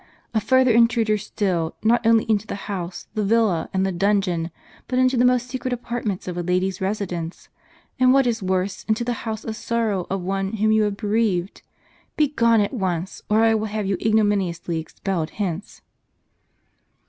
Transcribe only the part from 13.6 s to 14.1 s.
have you